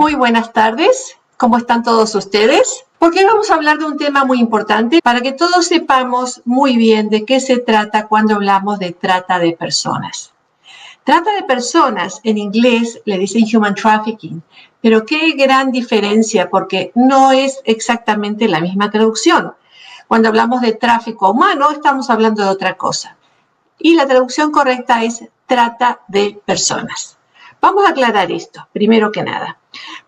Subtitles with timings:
[0.00, 1.18] Muy buenas tardes.
[1.36, 2.86] ¿Cómo están todos ustedes?
[2.98, 7.10] Porque vamos a hablar de un tema muy importante para que todos sepamos muy bien
[7.10, 10.32] de qué se trata cuando hablamos de trata de personas.
[11.04, 14.42] Trata de personas, en inglés le dicen human trafficking,
[14.80, 19.52] pero qué gran diferencia porque no es exactamente la misma traducción.
[20.08, 23.18] Cuando hablamos de tráfico humano estamos hablando de otra cosa.
[23.78, 27.19] Y la traducción correcta es trata de personas.
[27.60, 29.58] Vamos a aclarar esto, primero que nada,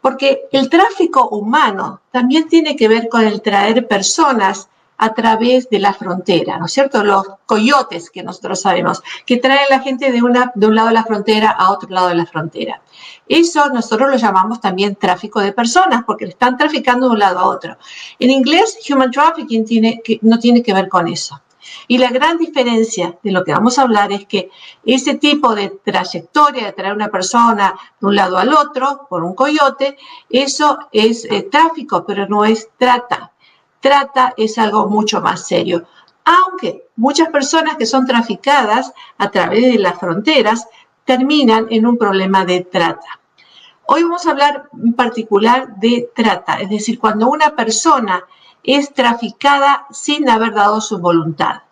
[0.01, 4.69] porque el tráfico humano también tiene que ver con el traer personas
[5.03, 7.03] a través de la frontera, ¿no es cierto?
[7.03, 10.95] Los coyotes que nosotros sabemos, que traen la gente de, una, de un lado de
[10.95, 12.81] la frontera a otro lado de la frontera.
[13.29, 17.47] Eso nosotros lo llamamos también tráfico de personas, porque están traficando de un lado a
[17.47, 17.77] otro.
[18.21, 21.41] En inglés, human trafficking tiene no tiene que ver con eso.
[21.89, 24.51] Y la gran diferencia de lo que vamos a hablar es que
[24.85, 29.35] ese tipo de trayectoria de traer una persona de un lado al otro por un
[29.35, 29.97] coyote,
[30.31, 33.33] eso es eh, tráfico, pero no es trata.
[33.81, 35.85] Trata es algo mucho más serio.
[36.25, 40.69] Aunque muchas personas que son traficadas a través de las fronteras
[41.05, 43.21] terminan en un problema de trata.
[43.87, 48.25] Hoy vamos a hablar en particular de trata, es decir, cuando una persona
[48.63, 51.63] es traficada sin haber dado su voluntad.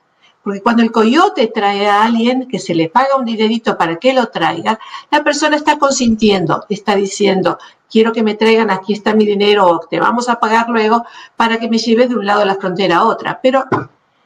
[0.51, 4.12] Porque cuando el coyote trae a alguien que se le paga un dinerito para que
[4.12, 7.57] lo traiga, la persona está consintiendo, está diciendo,
[7.89, 11.61] quiero que me traigan, aquí está mi dinero, o te vamos a pagar luego para
[11.61, 13.39] que me lleves de un lado de la frontera a otra.
[13.41, 13.65] Pero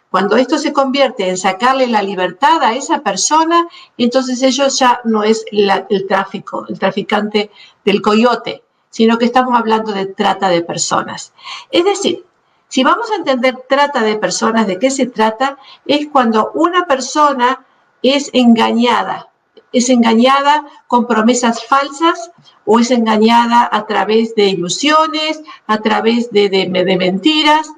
[0.08, 5.24] cuando esto se convierte en sacarle la libertad a esa persona, entonces ellos ya no
[5.24, 7.50] es el tráfico, el traficante
[7.84, 11.34] del coyote, sino que estamos hablando de trata de personas.
[11.70, 12.24] Es decir,
[12.68, 15.58] si vamos a entender trata de personas, ¿de qué se trata?
[15.86, 17.64] Es cuando una persona
[18.02, 19.28] es engañada,
[19.72, 22.30] es engañada con promesas falsas
[22.64, 27.68] o es engañada a través de ilusiones, a través de, mentiras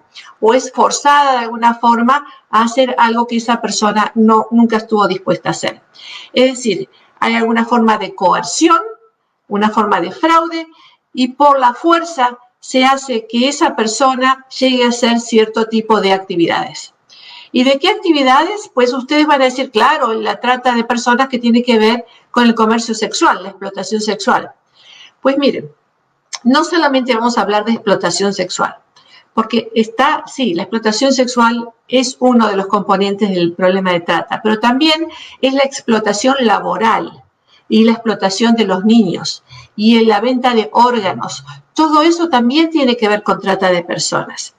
[0.40, 5.08] o es forzada de alguna forma a hacer algo que esa persona no, nunca estuvo
[5.08, 5.82] dispuesta a hacer.
[6.32, 6.88] Es decir,
[7.18, 8.80] hay alguna forma de coerción,
[9.48, 10.68] una forma de fraude
[11.12, 16.12] y por la fuerza se hace que esa persona llegue a hacer cierto tipo de
[16.12, 16.94] actividades.
[17.52, 18.72] ¿Y de qué actividades?
[18.74, 22.44] Pues ustedes van a decir, claro, la trata de personas que tiene que ver con
[22.44, 24.50] el comercio sexual, la explotación sexual.
[25.20, 25.70] Pues miren,
[26.42, 28.74] no solamente vamos a hablar de explotación sexual,
[29.32, 34.40] porque está, sí, la explotación sexual es uno de los componentes del problema de trata,
[34.42, 35.06] pero también
[35.40, 37.22] es la explotación laboral
[37.68, 39.44] y la explotación de los niños
[39.76, 41.44] y la venta de órganos.
[41.74, 44.54] Todo eso también tiene que ver con trata de personas.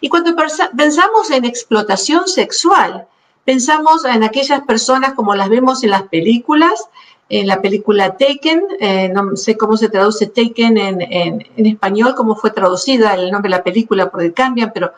[0.00, 0.34] Y cuando
[0.76, 3.06] pensamos en explotación sexual,
[3.44, 6.88] pensamos en aquellas personas como las vemos en las películas,
[7.28, 12.36] en la película Taken, eh, no sé cómo se traduce Taken en, en, español, cómo
[12.36, 14.92] fue traducida el nombre de la película, porque cambian, pero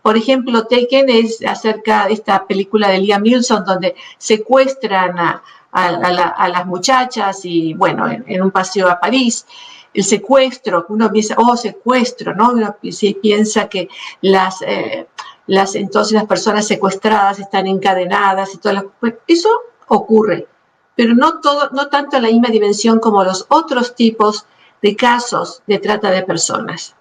[0.00, 6.48] por ejemplo, Taken es acerca de esta película de Liam Neeson, donde secuestran a, a,
[6.48, 9.46] las muchachas y bueno, en, un paseo a París
[9.94, 12.52] el secuestro, uno piensa, oh, secuestro, ¿no?
[12.52, 12.76] Uno
[13.20, 13.88] piensa que
[14.22, 15.06] las, eh,
[15.46, 19.50] las, entonces las personas secuestradas están encadenadas y todo las, pues eso
[19.88, 20.48] ocurre,
[20.96, 24.46] pero no todo, no tanto en la misma dimensión como los otros tipos
[24.80, 26.96] de casos de trata de personas.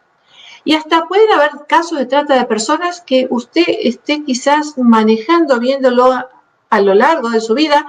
[0.63, 6.13] Y hasta pueden haber casos de trata de personas que usted esté quizás manejando, viéndolo
[6.69, 7.85] a lo largo de su vida,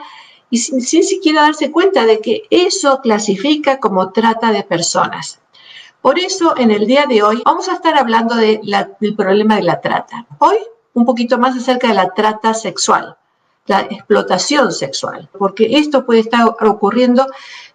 [0.53, 5.41] y sin, siquiera darse cuenta de que eso clasifica como trata de personas.
[6.03, 8.61] Por eso, en el día de hoy, vamos a estar hablando de
[9.01, 10.27] del problema de la trata.
[10.41, 10.59] Hoy,
[10.93, 13.17] un poquito más acerca de la trata sexual,
[13.67, 17.27] la explotación sexual, porque esto puede estar ocurriendo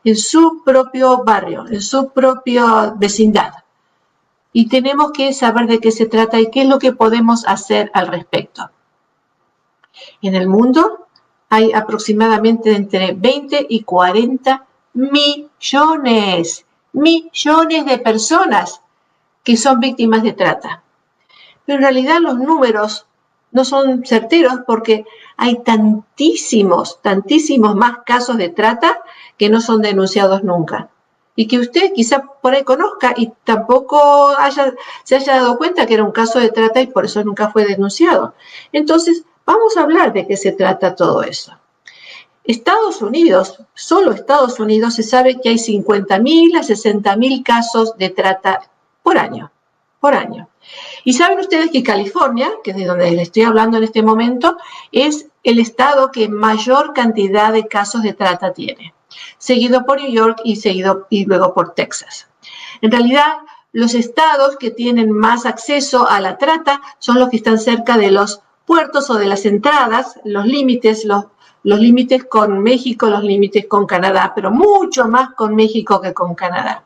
[0.04, 3.54] en su propio barrio, en su propia vecindad.
[4.54, 7.90] Y tenemos que saber de qué se trata y qué es lo que podemos hacer
[7.96, 8.70] al respecto.
[10.22, 11.07] En el mundo
[11.50, 18.82] hay aproximadamente entre 20 y 40 millones, millones de personas
[19.44, 20.84] que son víctimas de trata.
[21.66, 23.06] Pero en realidad los números
[23.52, 25.06] no son certeros porque
[25.38, 29.00] hay tantísimos, tantísimos más casos de trata
[29.38, 30.90] que no son denunciados nunca.
[31.36, 34.32] Y que usted quizá por ahí conozca y tampoco
[35.04, 37.66] se haya dado cuenta que era un caso de trata y por eso nunca fue
[37.66, 38.34] denunciado.
[38.72, 41.58] Entonces, Vamos a hablar de qué se trata todo eso.
[42.44, 48.70] Estados Unidos, solo Estados Unidos, se sabe que hay 50.000 a 60.000 casos de trata
[49.02, 49.50] por año,
[50.02, 50.50] por año.
[51.06, 54.58] Y saben ustedes que California, que es de donde les estoy hablando en este momento,
[54.92, 58.94] es el estado que mayor cantidad de casos de trata tiene,
[59.38, 62.28] seguido por New York y seguido y luego por Texas.
[62.82, 63.38] En realidad,
[63.72, 68.12] los estados que tienen más acceso a la trata son los que están cerca de
[68.12, 71.26] los puertos o de las entradas, los límites, los,
[71.64, 76.84] límites con México, los límites con Canadá, pero mucho más con México que con Canadá.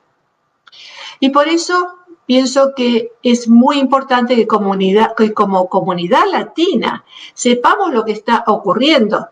[1.20, 7.92] Y por eso pienso que es muy importante que, comunidad, que como comunidad latina sepamos
[7.92, 9.28] lo que está ocurriendo,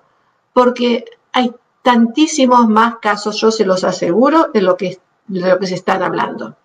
[0.51, 1.53] porque hay
[1.83, 6.01] tantísimos más casos, yo se los aseguro, de lo que, de lo que se están
[6.01, 6.55] hablando.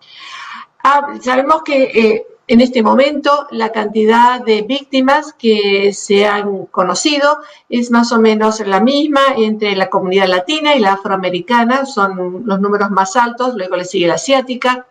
[0.83, 7.39] Ah, sabemos que eh, en este momento la cantidad de víctimas que se han conocido
[7.69, 12.61] es más o menos la misma entre la comunidad latina y la afroamericana, son los
[12.61, 14.87] números más altos, luego le sigue la asiática.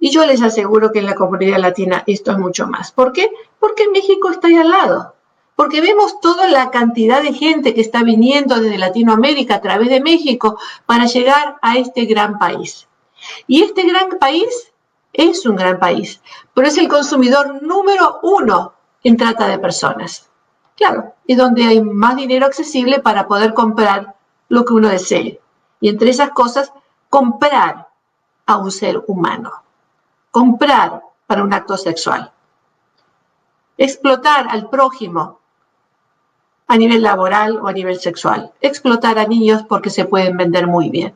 [0.00, 2.90] Y yo les aseguro que en la comunidad latina esto es mucho más.
[2.90, 3.30] ¿Por qué?
[3.60, 5.14] Porque México está ahí al lado.
[5.56, 10.00] Porque vemos toda la cantidad de gente que está viniendo desde Latinoamérica a través de
[10.00, 12.88] México para llegar a este gran país.
[13.46, 14.73] Y este gran país
[15.14, 16.20] es un gran país,
[16.52, 20.28] pero es el consumidor número uno en trata de personas.
[20.76, 24.14] Claro, es donde hay más dinero accesible para poder comprar
[24.48, 25.40] lo que uno desee.
[25.80, 26.72] Y entre esas cosas,
[27.08, 27.88] comprar
[28.46, 29.52] a un ser humano.
[30.30, 32.32] Comprar para un acto sexual.
[33.78, 35.38] Explotar al prójimo
[36.66, 38.52] a nivel laboral o a nivel sexual.
[38.60, 41.14] Explotar a niños porque se pueden vender muy bien.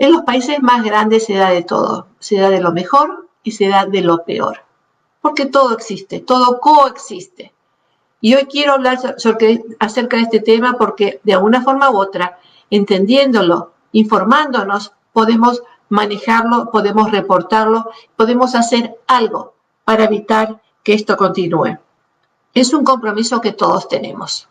[0.00, 3.50] En los países más grandes se da de todo, se da de lo mejor y
[3.50, 4.64] se da de lo peor,
[5.20, 7.52] porque todo existe, todo coexiste.
[8.22, 8.98] Y hoy quiero hablar
[9.78, 12.38] acerca de este tema porque de alguna forma u otra,
[12.70, 19.52] entendiéndolo, informándonos, podemos manejarlo, podemos reportarlo, podemos hacer algo
[19.84, 21.76] para evitar que esto continúe.
[22.54, 24.48] Es un compromiso que todos tenemos.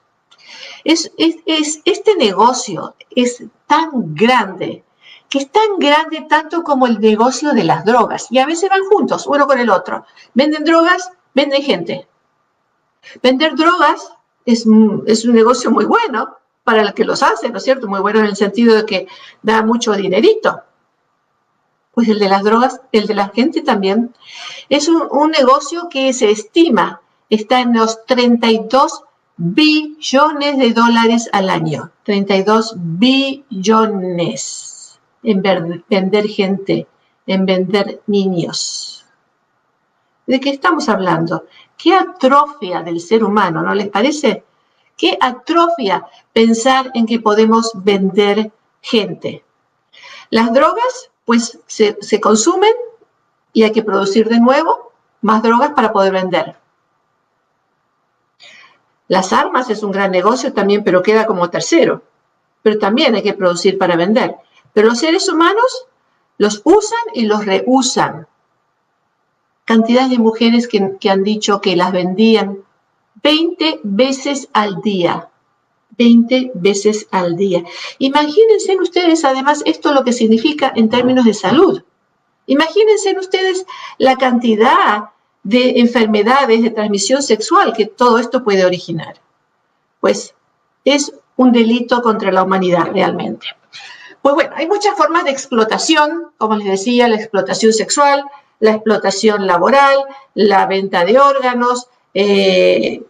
[0.84, 4.84] Es, es, este negocio es tan grande
[5.30, 8.28] que es tan grande tanto como el negocio de las drogas.
[8.32, 10.06] Y a veces van juntos, uno con el otro.
[10.34, 12.08] Venden drogas, venden gente.
[13.22, 14.12] Vender drogas
[14.46, 14.66] es,
[15.06, 17.88] es un negocio muy bueno para el que los hace, ¿no es cierto?
[17.88, 19.08] Muy bueno en el sentido de que
[19.44, 20.62] da mucho dinerito.
[21.94, 24.16] Pues el de las drogas, el de la gente también.
[24.68, 29.04] Es un, un negocio que se estima está en los 32
[29.38, 31.92] billones de dólares al año.
[32.04, 34.79] 32 billones
[35.24, 36.88] en vender gente,
[37.28, 39.06] en vender niños.
[40.26, 41.46] ¿De qué estamos hablando?
[41.78, 44.44] ¿Qué atrofia del ser humano, no les parece?
[44.96, 48.52] ¿Qué atrofia pensar en que podemos vender
[48.82, 49.44] gente?
[50.30, 52.74] Las drogas, pues, se, se consumen
[53.54, 56.56] y hay que producir de nuevo más drogas para poder vender.
[59.08, 62.04] Las armas es un gran negocio también, pero queda como tercero.
[62.62, 64.36] Pero también hay que producir para vender.
[64.74, 65.86] Pero los seres humanos
[66.38, 68.28] los usan y los reusan.
[69.66, 72.64] Cantidad de mujeres que, han dicho que las vendían
[73.22, 75.30] 20 veces al día.
[75.98, 77.64] 20 veces al día.
[78.00, 81.84] Imagínense ustedes, además, esto lo que significa en términos de salud.
[82.48, 83.66] Imagínense ustedes
[83.98, 85.10] la cantidad
[85.44, 89.20] de enfermedades de transmisión sexual que todo esto puede originar.
[90.00, 90.34] Pues
[90.86, 93.48] es un delito contra la humanidad realmente.
[94.22, 98.24] Pues bueno, hay muchas formas de explotación, como les decía, la explotación sexual,
[98.60, 99.98] la explotación laboral,
[100.34, 101.88] la venta de órganos.
[102.14, 103.04] Eh,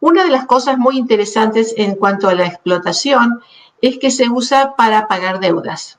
[0.00, 3.40] una de las cosas muy interesantes en cuanto a la explotación
[3.80, 5.98] es que se usa para pagar deudas.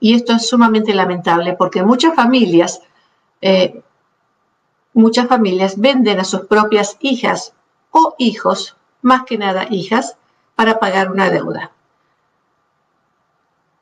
[0.00, 2.80] Y esto es sumamente lamentable porque muchas familias,
[3.40, 3.82] eh,
[4.94, 7.52] muchas familias venden a sus propias hijas
[7.90, 10.16] o hijos, más que nada hijas,
[10.54, 11.72] para pagar una deuda.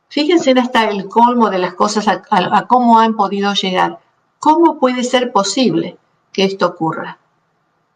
[0.08, 3.98] Fíjense hasta el colmo de las cosas, a, cómo han podido llegar.
[4.38, 5.98] ¿Cómo puede ser posible
[6.32, 7.18] que esto ocurra?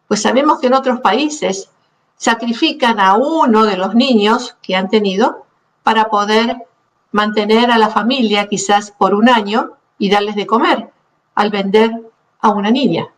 [0.09, 1.71] Pues sabemos que en otros países
[2.17, 5.47] sacrifican a uno de los niños que han tenido
[5.83, 6.57] para poder
[7.13, 10.91] mantener a la familia quizás por un año y darles de comer
[11.35, 11.93] al vender
[12.41, 13.09] a una niña.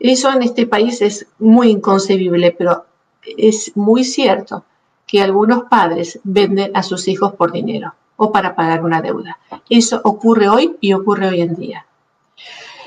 [0.00, 2.86] Eso en este país es muy inconcebible, pero
[3.22, 4.64] es muy cierto
[5.08, 9.38] que algunos padres venden a sus hijos por dinero o para pagar una deuda.
[9.68, 11.86] Eso ocurre hoy y ocurre hoy en día.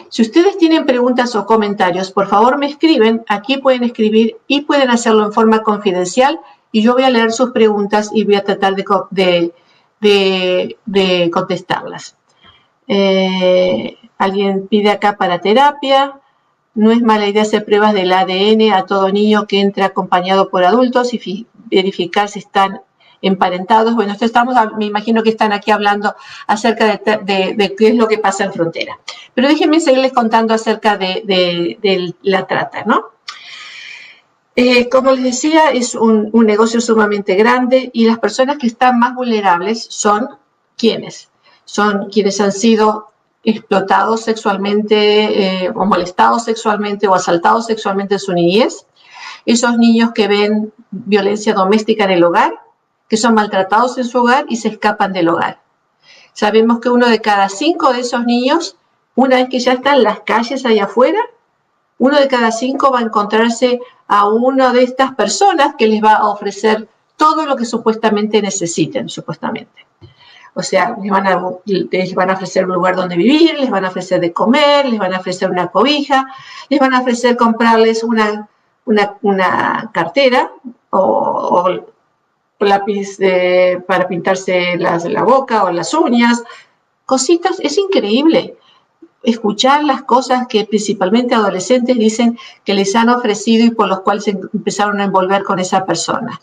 [0.09, 3.23] Si ustedes tienen preguntas o comentarios, por favor me escriben.
[3.27, 6.39] Aquí pueden escribir y pueden hacerlo en forma confidencial
[6.71, 9.53] y yo voy a leer sus preguntas y voy a tratar de,
[9.99, 12.17] de, contestarlas.
[12.87, 16.19] Eh, alguien pide acá para terapia.
[16.73, 20.63] No es mala idea hacer pruebas del ADN a todo niño que entra acompañado por
[20.63, 22.81] adultos y verificar si están
[23.21, 23.95] emparentados.
[23.95, 26.15] Bueno, estamos, me imagino que están aquí hablando
[26.47, 28.99] acerca de, qué es lo que pasa en frontera.
[29.33, 33.11] Pero déjenme seguirles contando acerca de, la trata, ¿no?
[34.55, 39.15] Eh, como les decía, es un, negocio sumamente grande y las personas que están más
[39.15, 40.27] vulnerables son
[40.77, 41.29] quienes?
[41.63, 43.11] Son quienes han sido
[43.43, 48.86] explotados sexualmente eh, o molestados sexualmente o asaltados sexualmente en su niñez,
[49.45, 52.53] esos niños que ven violencia doméstica en el hogar,
[53.07, 55.60] que son maltratados en su hogar y se escapan del hogar.
[56.33, 58.77] Sabemos que uno de cada cinco de esos niños,
[59.15, 61.19] una vez que ya están en las calles allá afuera,
[61.98, 66.13] uno de cada cinco va a encontrarse a una de estas personas que les va
[66.13, 69.86] a ofrecer todo lo que supuestamente necesiten, supuestamente.
[70.53, 73.86] O sea, les van, a, les van a ofrecer un lugar donde vivir, les van
[73.86, 76.27] a ofrecer de comer, les van a ofrecer una cobija,
[76.70, 78.50] les van a ofrecer comprarles una,
[78.86, 80.51] una, cartera
[80.89, 81.70] o,
[82.60, 83.17] lápiz
[83.88, 86.43] para pintarse las, la boca o las uñas.
[87.05, 88.55] Cositas, es increíble
[89.24, 94.25] escuchar las cosas que principalmente adolescentes dicen que les han ofrecido y por los cuales
[94.25, 96.39] se empezaron a envolver con esa persona.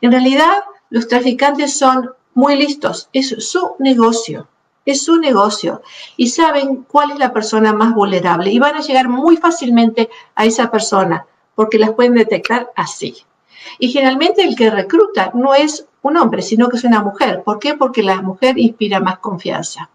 [0.00, 0.52] En realidad,
[0.90, 4.46] los traficantes son muy listos, es su negocio,
[4.84, 5.80] es su negocio
[6.18, 10.44] y saben cuál es la persona más vulnerable y van a llegar muy fácilmente a
[10.44, 13.16] esa persona porque las pueden detectar así.
[13.78, 17.42] Y generalmente el que recluta no es un hombre, sino que es una mujer.
[17.42, 17.72] ¿Por qué?
[17.72, 19.88] Porque la mujer inspira más confianza.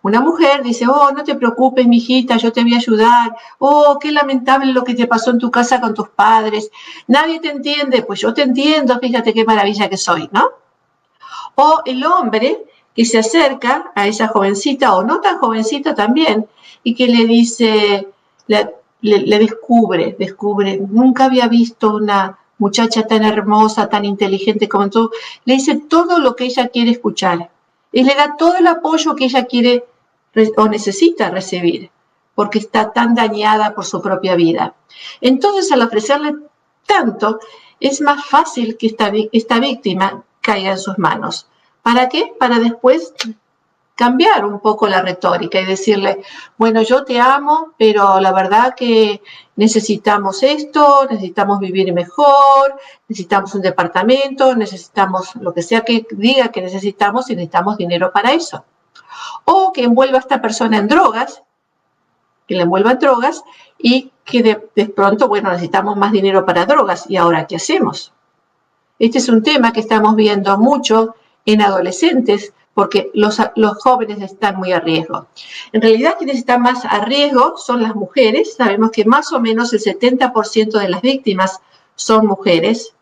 [0.00, 3.36] Una mujer dice, oh, no te preocupes, mijita, yo te voy a ayudar.
[3.58, 6.70] Oh, qué lamentable lo que te pasó en tu casa con tus padres.
[7.08, 10.48] Nadie te entiende, pues yo te entiendo, fíjate qué maravilla que soy, ¿no?
[11.60, 16.46] O el hombre que se acerca a esa jovencita o no tan jovencita también
[16.84, 18.06] y que le dice,
[18.46, 25.10] le, descubre, descubre, nunca había visto una muchacha tan hermosa, tan inteligente como tú,
[25.44, 27.50] le dice todo lo que ella quiere escuchar
[27.90, 29.84] y le da todo el apoyo que ella quiere
[30.56, 31.90] o necesita recibir,
[32.36, 34.76] porque está tan dañada por su propia vida.
[35.20, 36.36] Entonces, al ofrecerle
[36.86, 37.40] tanto,
[37.80, 41.46] es más fácil que esta, esta víctima caiga en sus manos.
[41.82, 42.32] ¿Para qué?
[42.38, 43.12] Para después
[43.94, 46.22] cambiar un poco la retórica y decirle,
[46.56, 49.20] bueno, yo te amo, pero la verdad que
[49.56, 52.76] necesitamos esto, necesitamos vivir mejor,
[53.08, 58.32] necesitamos un departamento, necesitamos lo que sea que diga que necesitamos y necesitamos dinero para
[58.32, 58.64] eso.
[59.44, 61.42] O que envuelva a esta persona en drogas,
[62.46, 63.44] que le envuelva en drogas
[63.76, 67.04] y que de, de pronto, bueno, necesitamos más dinero para drogas.
[67.10, 68.12] ¿Y ahora qué hacemos?
[68.98, 71.14] Este es un tema que estamos viendo mucho
[71.46, 73.38] en adolescentes porque los,
[73.80, 75.26] jóvenes están muy a riesgo.
[75.72, 78.54] En realidad, quienes están más a riesgo son las mujeres.
[78.54, 81.60] Sabemos que más o menos el 70% de las víctimas
[81.96, 82.94] son mujeres.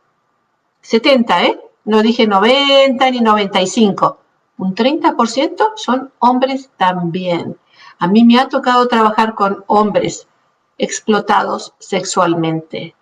[0.80, 1.60] 70, ¿eh?
[1.84, 4.18] No dije 90 ni 95.
[4.56, 7.58] Un 30% son hombres también.
[7.98, 10.26] A mí me ha tocado trabajar con hombres
[10.78, 12.94] explotados sexualmente.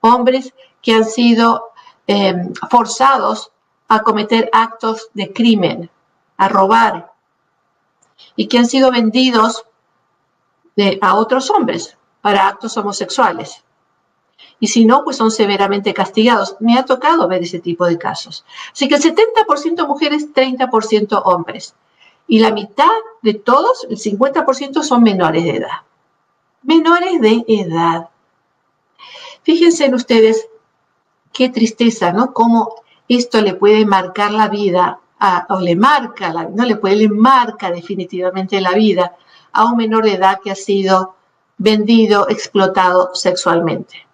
[0.00, 1.70] Hombres que han sido
[2.08, 3.50] Em, forzados
[3.88, 5.90] a cometer actos de crimen,
[6.36, 7.12] a robar,
[8.36, 9.64] y que han sido vendidos
[11.00, 13.64] a otros hombres para actos homosexuales.
[14.60, 16.56] Y si no, pues son severamente castigados.
[16.60, 18.44] Me ha tocado ver ese tipo de casos.
[18.72, 21.74] Así que el 70% mujeres, 30% hombres.
[22.28, 22.88] Y la mitad
[23.22, 25.82] de todos, el 50% son menores de edad.
[26.62, 28.08] Menores de edad.
[29.42, 30.48] Fíjense en ustedes
[31.36, 32.32] qué tristeza, ¿no?
[32.32, 32.76] Cómo
[33.08, 35.00] esto le puede marcar la vida,
[35.48, 39.16] o le marca, la, no le puede, le marca definitivamente la vida
[39.52, 41.14] a un menor de edad que ha sido
[41.58, 44.06] vendido, explotado sexualmente.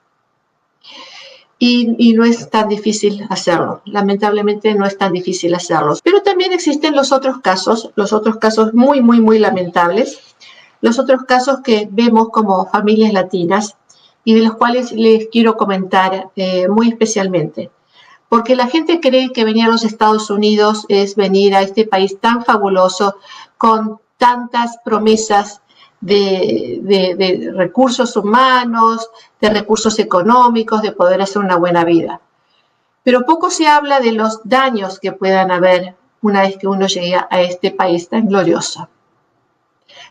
[1.58, 3.82] Y, y, no es tan difícil hacerlo.
[3.84, 5.94] Lamentablemente no es tan difícil hacerlo.
[6.02, 10.18] Pero también existen los otros casos, los otros casos muy, muy, muy lamentables,
[10.80, 13.76] los otros casos que vemos como familias latinas
[14.24, 17.70] y de los cuales les quiero comentar eh, muy especialmente.
[18.28, 22.18] Porque la gente cree que venir a los Estados Unidos es venir a este país
[22.18, 23.16] tan fabuloso,
[23.58, 25.60] con tantas promesas
[26.00, 29.08] de, de, recursos humanos,
[29.40, 32.20] de recursos económicos, de poder hacer una buena vida.
[33.02, 37.26] Pero poco se habla de los daños que puedan haber una vez que uno llega
[37.30, 38.88] a este país tan glorioso.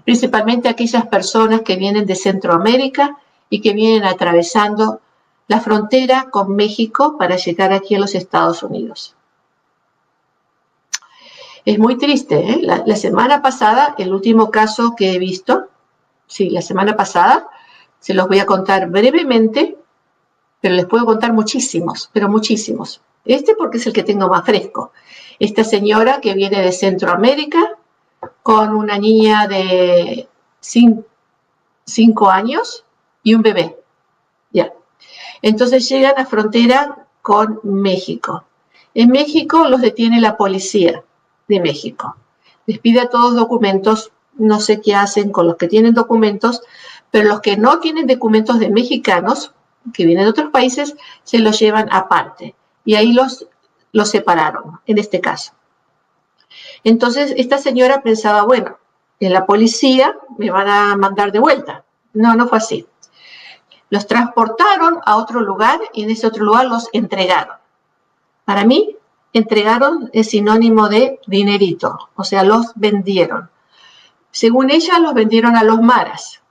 [0.03, 3.17] Principalmente aquellas personas que vienen de Centroamérica
[3.51, 5.01] y que vienen atravesando
[5.47, 9.13] la frontera con México para llegar aquí a los Estados Unidos.
[11.65, 12.39] Es muy triste.
[12.39, 12.61] ¿eh?
[12.61, 15.67] La, semana pasada, el último caso que he visto,
[16.25, 17.49] sí, la semana pasada,
[17.99, 19.77] se los voy a contar brevemente,
[20.61, 23.01] pero les puedo contar muchísimos, pero muchísimos.
[23.25, 24.93] Este porque es el que tengo más fresco.
[25.39, 27.77] Esta señora que viene de Centroamérica
[28.43, 30.29] con una niña de
[30.61, 32.85] 5 años
[33.23, 33.77] y un bebé.
[34.51, 34.73] Ya.
[35.41, 38.45] Entonces llegan a frontera con México.
[38.93, 41.03] En México los detiene la policía
[41.47, 42.17] de México.
[42.65, 46.61] Les pide a todos documentos, no sé qué hacen con los que tienen documentos,
[47.09, 49.53] pero los que no tienen documentos de mexicanos,
[49.93, 52.55] que vienen de otros países, se los llevan aparte.
[52.85, 53.47] Y ahí los,
[53.91, 55.53] los separaron, en este caso.
[56.83, 58.77] Entonces, esta señora pensaba, bueno,
[59.19, 61.85] en la policía me van a mandar de vuelta.
[62.13, 62.87] No, no fue así.
[63.91, 67.57] Los transportaron a otro lugar y en ese otro lugar los entregaron.
[68.45, 68.95] Para mí,
[69.33, 73.49] entregaron es sinónimo de dinerito, o sea, los vendieron.
[74.31, 76.41] Según ella, los vendieron a los maras.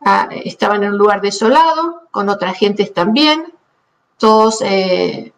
[0.00, 3.52] Ah, estaban en un lugar desolado, con otras gentes también,
[4.18, 5.32] todos eh,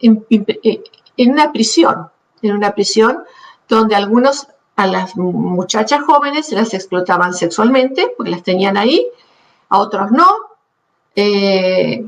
[0.00, 0.82] eh,
[1.16, 2.08] en, una prisión,
[2.42, 3.24] en una prisión
[3.68, 9.06] donde algunos a las muchachas jóvenes las explotaban sexualmente, porque las tenían ahí,
[9.70, 10.28] a otros no.
[11.16, 12.04] Eh,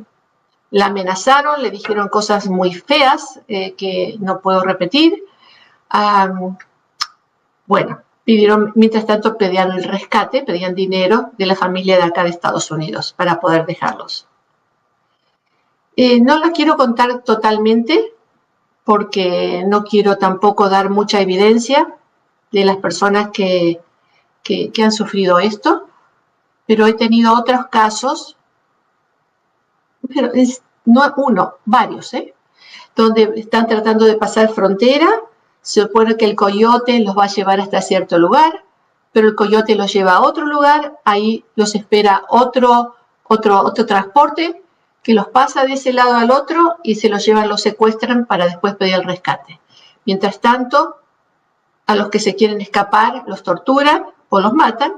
[0.71, 5.25] la amenazaron, le dijeron cosas muy feas que no puedo repetir.
[7.66, 12.31] bueno, pidieron, mientras tanto pedían el rescate, pedían dinero de la familia de acá de
[12.31, 14.26] Estados Unidos para poder dejarlos.
[15.97, 18.14] Eh, no la quiero contar totalmente
[18.85, 21.95] porque no quiero tampoco dar mucha evidencia
[22.50, 23.81] de las personas que,
[24.42, 25.88] que, han sufrido esto,
[26.66, 28.37] pero he tenido otros casos,
[30.09, 32.35] pero es, no uno, varios, ¿eh?
[32.95, 35.09] donde están tratando de pasar frontera
[35.62, 38.64] se supone que el coyote los va a llevar hasta cierto lugar,
[39.12, 44.62] pero el coyote los lleva a otro lugar, ahí los espera otro, otro, otro transporte
[45.02, 48.47] que los pasa de ese lado al otro y se los llevan, los secuestran para
[48.47, 49.61] después pedir el rescate.
[50.04, 50.97] Mientras tanto,
[51.87, 54.94] a los que se quieren escapar los torturan o los matan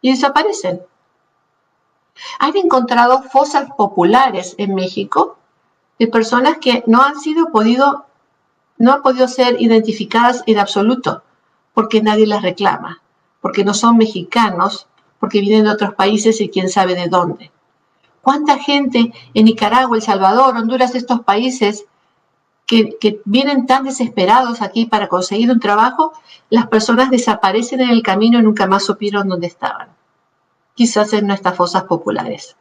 [0.00, 0.80] y desaparecen.
[2.38, 5.38] Han encontrado fosas populares en México
[5.98, 8.06] de personas que no han sido podido
[8.80, 11.22] no han podido ser identificadas en absoluto,
[11.74, 13.02] porque nadie las reclama,
[13.42, 14.86] porque no son mexicanos,
[15.18, 17.50] porque vienen de otros países y quién sabe de dónde.
[18.22, 21.84] ¿Cuánta gente en Nicaragua, El Salvador, Honduras, estos países
[22.70, 26.12] que, vienen tan desesperados aquí para conseguir un trabajo,
[26.48, 29.88] las personas desaparecen en el camino y nunca más supieron dónde estaban?
[30.74, 32.56] Quizás en nuestras fosas populares.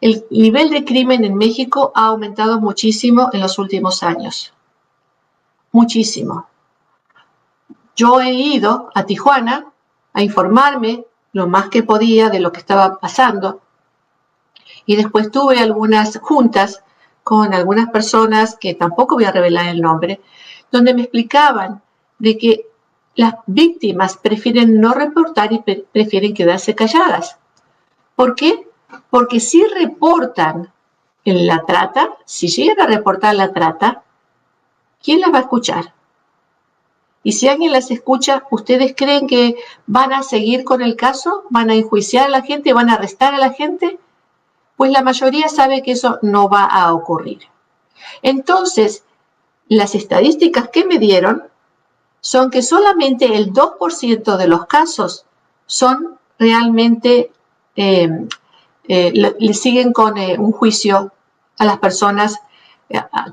[0.00, 4.52] El nivel de crimen en México ha aumentado muchísimo en los últimos años
[5.72, 6.46] muchísimo.
[7.96, 9.72] Yo he ido a Tijuana
[10.12, 13.60] a informarme lo más que podía de lo que estaba pasando
[14.86, 16.82] y después tuve algunas juntas
[17.22, 20.20] con algunas personas que tampoco voy a revelar el nombre,
[20.70, 21.82] donde me explicaban
[22.18, 22.66] de que
[23.14, 25.58] las víctimas prefieren no reportar y
[25.92, 27.36] prefieren quedarse calladas.
[28.14, 28.66] ¿Por qué?
[29.10, 30.72] Porque si reportan
[31.24, 34.02] en la trata, si llegan a reportar la trata,
[35.02, 35.92] ¿quién las va a escuchar?
[37.22, 39.56] Y si alguien las escucha, ¿ustedes creen que
[39.86, 41.44] van a seguir con el caso?
[41.50, 42.72] ¿Van a enjuiciar a la gente?
[42.72, 43.98] ¿Van a arrestar a la gente?
[44.80, 47.40] Pues la mayoría sabe que eso no va a ocurrir.
[48.22, 49.04] Entonces,
[49.68, 51.42] las estadísticas que me dieron
[52.22, 55.26] son que solamente el 2% de los casos
[55.66, 57.30] son realmente,
[57.76, 58.26] eh,
[58.88, 61.12] eh, le, siguen con eh, un juicio
[61.58, 62.38] a las personas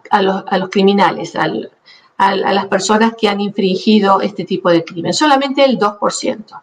[0.09, 5.13] a, los, criminales, a, las personas que han infringido este tipo de crimen.
[5.13, 6.61] Solamente el 2%.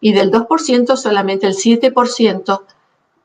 [0.00, 2.62] Y del 2%, solamente el 7%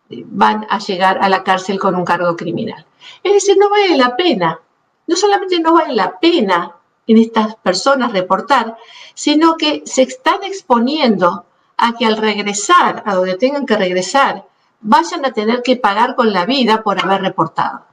[0.10, 2.86] van a llegar a la cárcel con un cargo criminal.
[3.24, 4.60] Es decir, no vale la pena.
[5.08, 6.76] No solamente no vale la pena
[7.08, 8.78] en estas personas reportar,
[9.14, 11.46] sino que se están exponiendo
[11.78, 14.46] a que al regresar a donde tengan que regresar,
[14.80, 17.86] vayan a tener que pagar con la vida por haber reportado.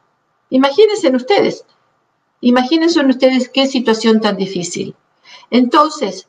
[0.51, 1.64] Imagínense ustedes,
[2.40, 4.94] imagínense ustedes qué situación tan difícil.
[5.51, 6.29] Entonces,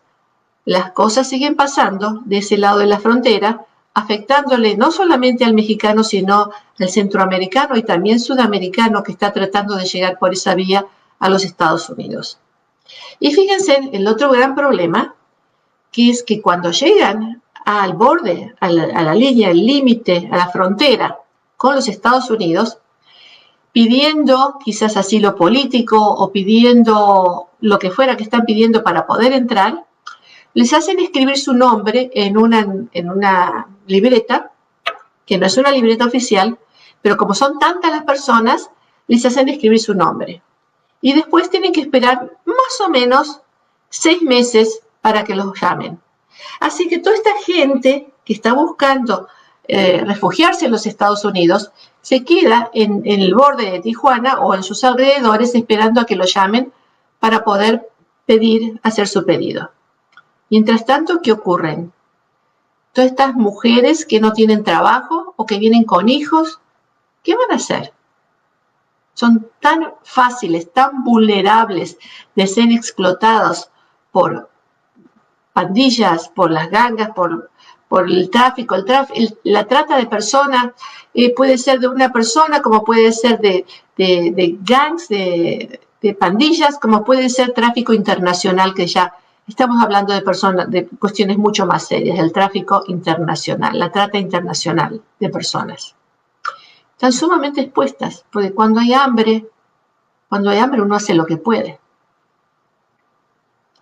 [0.66, 6.04] las cosas siguen pasando de ese lado de la frontera, afectándole no solamente al mexicano,
[6.04, 10.86] sino al centroamericano y también sudamericano que está tratando de llegar por esa vía
[11.20, 12.40] a los Estados Unidos.
[13.20, 15.16] Y fíjense, el otro gran problema,
[15.92, 20.38] que es que cuando llegan al borde, a la, a la línea, al límite, a
[20.38, 21.20] la frontera
[21.58, 22.80] con los Estados Unidos,
[23.72, 29.86] pidiendo quizás asilo político o pidiendo lo que fuera que están pidiendo para poder entrar,
[30.54, 34.52] les hacen escribir su nombre en una, libreta,
[35.26, 36.58] que no es una libreta oficial,
[37.02, 38.70] Pero como son tantas las personas,
[39.08, 40.42] les hacen escribir su nombre.
[41.02, 43.42] Y después tienen que esperar más o menos
[43.90, 46.00] seis meses para que los llamen.
[46.60, 49.28] Así que toda esta gente que está buscando
[49.68, 54.54] eh, refugiarse en los Estados Unidos se queda en, en, el borde de Tijuana o
[54.54, 56.72] en sus alrededores esperando a que lo llamen
[57.20, 57.90] para poder
[58.26, 59.72] pedir, hacer su pedido.
[60.52, 61.94] Mientras tanto, ¿qué ocurren?
[62.92, 66.60] Todas estas mujeres que no tienen trabajo o que vienen con hijos,
[67.24, 67.94] ¿qué van a hacer?
[69.14, 71.98] Son tan fáciles, tan vulnerables
[72.36, 73.70] de ser explotados
[74.12, 74.50] por
[75.54, 77.50] pandillas, por las gangas, por,
[78.10, 78.76] el tráfico,
[79.44, 80.74] la trata de personas
[81.14, 85.80] eh, puede ser de una persona, como puede ser de, de, gangs, de,
[86.20, 89.14] pandillas, como puede ser tráfico internacional, que ya
[89.48, 95.02] estamos hablando de personas, de cuestiones mucho más serias, el tráfico internacional, la trata internacional
[95.20, 95.96] de personas.
[96.94, 99.50] Están sumamente expuestas, porque cuando hay hambre,
[100.30, 101.80] cuando hay hambre uno hace lo que puede.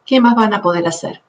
[0.06, 1.22] ¿Qué más van a poder hacer?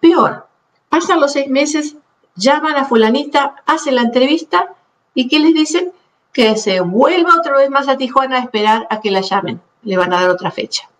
[0.00, 0.46] Peor,
[0.88, 1.96] pasan los seis meses,
[2.34, 4.74] llaman a fulanita, hacen la entrevista
[5.14, 5.92] y ¿qué les dicen?
[6.32, 9.62] Que se vuelva otra vez más a Tijuana a esperar a que la llamen.
[9.82, 10.90] Le van a dar otra fecha.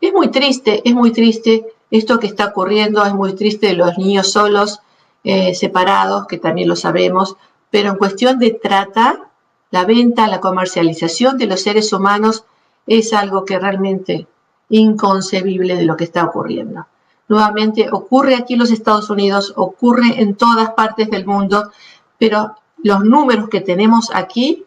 [0.00, 4.32] Es muy triste, es muy triste esto que está ocurriendo, es muy triste los niños
[4.32, 4.80] solos,
[5.24, 7.36] eh, separados, que también lo sabemos,
[7.70, 9.28] pero en cuestión de trata,
[9.70, 12.44] la venta, la comercialización de los seres humanos
[12.86, 14.26] es algo que realmente
[14.68, 16.86] inconcebible de lo que está ocurriendo.
[17.28, 21.70] Nuevamente, ocurre aquí en los Estados Unidos, ocurre en todas partes del mundo,
[22.18, 24.64] pero los números que tenemos aquí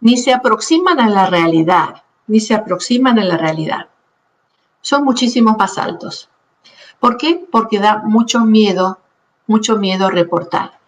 [0.00, 3.88] ni se aproximan a la realidad, ni se aproximan a la realidad.
[4.88, 6.30] Son muchísimos más altos.
[6.98, 7.46] ¿Por qué?
[7.52, 8.98] Porque da mucho miedo,
[9.46, 10.78] mucho miedo reportar.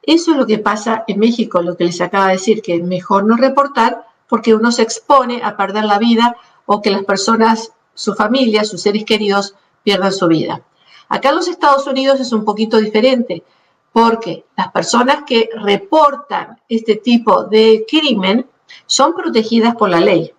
[0.00, 3.26] Eso es lo que pasa en México, lo que les acaba de decir, que mejor
[3.26, 6.34] no reportar porque uno se expone a perder la vida
[6.64, 10.62] o que las personas su familia, sus seres queridos pierdan su vida.
[11.10, 13.42] Acá en los Estados Unidos es un poquito diferente,
[13.92, 18.46] porque las personas que reportan este tipo de crimen
[18.86, 20.32] son protegidas por la ley.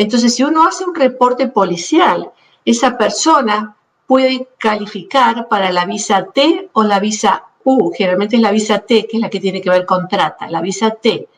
[0.00, 2.30] Entonces, si uno hace un reporte policial,
[2.64, 7.92] esa persona puede calificar para la visa T o la visa U.
[7.94, 10.62] Generalmente es la visa T, que es la que tiene que ver con trata, la
[10.62, 11.28] visa T.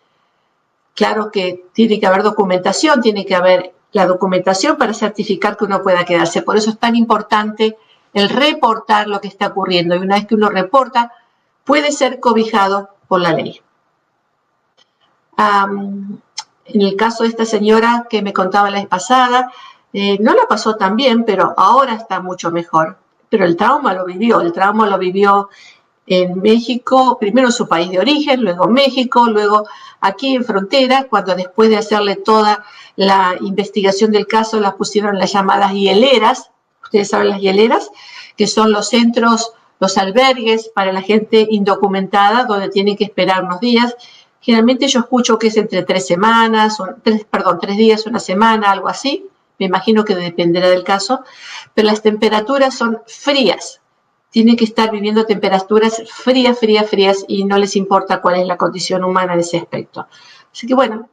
[0.94, 5.82] Claro que tiene que haber documentación, tiene que haber la documentación para certificar que uno
[5.82, 6.42] pueda quedarse.
[6.42, 7.76] Por eso es tan importante
[8.14, 9.96] el reportar lo que está ocurriendo.
[9.96, 11.10] Y una vez que uno reporta,
[11.64, 13.60] puede ser cobijado por la ley.
[16.74, 19.52] En el caso de esta señora que me contaba la vez pasada,
[19.92, 22.96] eh, no la pasó tan bien, pero ahora está mucho mejor.
[23.28, 25.48] Pero el trauma lo vivió, el trauma lo vivió
[26.06, 29.66] en México, primero en su país de origen, luego México, luego
[30.00, 32.64] aquí en frontera, cuando después de hacerle toda
[32.96, 36.50] la investigación del caso, las pusieron las llamadas hieleras,
[36.82, 37.90] ustedes saben las hieleras,
[38.36, 43.60] que son los centros, los albergues para la gente indocumentada, donde tienen que esperar unos
[43.60, 43.96] días.
[44.42, 48.70] Generalmente yo escucho que es entre tres semanas, o tres, perdón, tres días, una semana,
[48.70, 49.26] algo así.
[49.58, 51.22] Me imagino que dependerá del caso,
[51.72, 53.80] pero las temperaturas son frías,
[54.32, 58.56] tienen que estar viviendo temperaturas frías, frías, frías y no les importa cuál es la
[58.56, 60.08] condición humana en ese aspecto.
[60.52, 61.08] Así que bueno,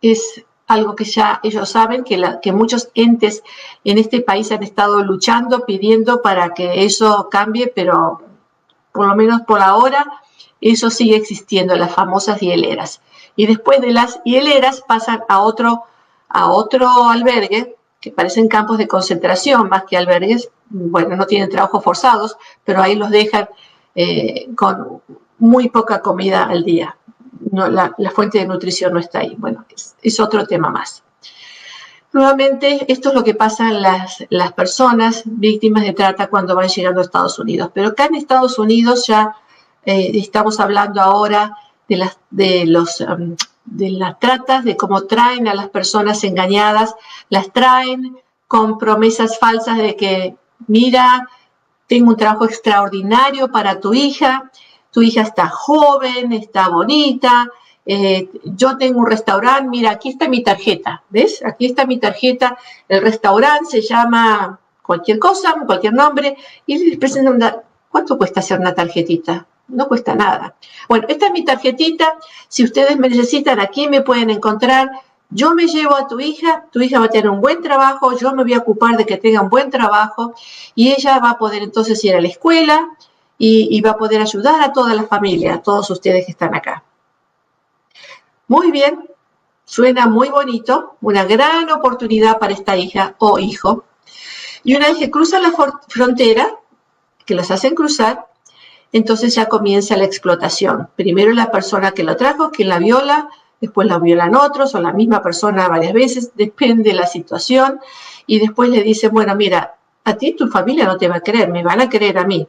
[0.00, 3.42] es algo que ya ellos saben, que, que muchos entes
[3.82, 8.22] en este país han estado luchando, pidiendo para que eso cambie, pero
[8.92, 10.22] por lo menos por ahora
[10.72, 13.02] eso sigue existiendo, las famosas hieleras.
[13.36, 15.82] Y después de las hieleras pasan a otro,
[16.28, 21.84] a otro albergue que parecen campos de concentración más que albergues, bueno, no tienen trabajos
[21.84, 23.48] forzados, pero ahí los dejan
[23.94, 25.02] eh, con
[25.38, 26.96] muy poca comida al día.
[27.50, 29.34] la, fuente de nutrición no está ahí.
[29.38, 29.64] Bueno,
[30.02, 31.02] es, otro tema más.
[32.12, 36.68] Nuevamente, esto es lo que pasa en las, las, personas víctimas de trata cuando van
[36.68, 37.70] llegando a Estados Unidos.
[37.74, 39.36] Pero acá en Estados Unidos ya
[39.86, 41.56] eh, estamos hablando ahora
[41.88, 46.94] de, las, de los um, de las tratas, de cómo traen a las personas engañadas,
[47.30, 51.28] las traen con promesas falsas de que, mira,
[51.86, 54.50] tengo un trabajo extraordinario para tu hija,
[54.90, 57.48] tu hija está joven, está bonita,
[57.86, 61.42] eh, yo tengo un restaurante, mira, aquí está mi tarjeta, ¿ves?
[61.44, 62.56] Aquí está mi tarjeta,
[62.88, 67.56] el restaurante se llama cualquier cosa, cualquier nombre, y les presentan,
[67.90, 69.46] ¿cuánto cuesta hacer una tarjetita?
[69.68, 70.56] No cuesta nada.
[70.88, 74.90] Bueno, esta es mi tarjetita, si ustedes me necesitan, aquí me pueden encontrar.
[75.30, 78.32] Yo me llevo a tu hija, tu hija va a tener un buen trabajo, yo
[78.34, 80.34] me voy a ocupar de que tenga un buen trabajo
[80.74, 82.88] y ella va a poder entonces ir a la escuela
[83.36, 86.84] y, va a poder ayudar a toda la familia, a todos ustedes que están acá.
[88.46, 89.08] Muy bien,
[89.64, 93.84] suena muy bonito, una gran oportunidad para esta hija o hijo.
[94.62, 95.52] Y una vez que cruzan la
[95.88, 96.58] frontera,
[97.26, 98.28] que los hacen cruzar,
[98.94, 100.88] entonces ya comienza la explotación.
[100.94, 103.28] Primero la persona que lo trajo, que la viola,
[103.60, 107.80] después la violan otros o la misma persona varias veces, depende de la situación,
[108.24, 111.50] y después le dicen, bueno, mira, a ti tu familia no te va a creer,
[111.50, 112.46] me van a creer a mí,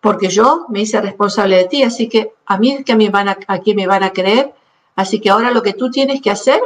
[0.00, 3.28] porque yo me hice responsable de ti, así que a mí es que me van
[3.28, 4.54] a, aquí me van a creer,
[4.94, 6.60] así que ahora lo que tú tienes que hacer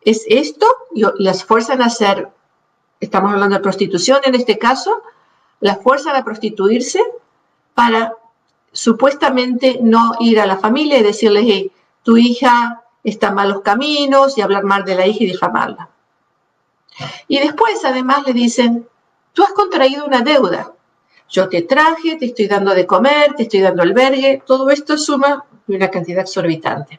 [0.00, 2.30] es esto, y las fuerzan a hacer,
[2.98, 5.02] estamos hablando de prostitución en este caso,
[5.60, 7.02] las fuerzan a prostituirse
[7.76, 8.14] para
[8.72, 14.38] supuestamente no ir a la familia y decirles, hey, tu hija está en malos caminos
[14.38, 15.90] y hablar mal de la hija y difamarla.
[17.28, 18.88] Y después además le dicen,
[19.34, 20.72] tú has contraído una deuda.
[21.28, 25.44] Yo te traje, te estoy dando de comer, te estoy dando albergue, todo esto suma
[25.68, 26.98] una cantidad exorbitante.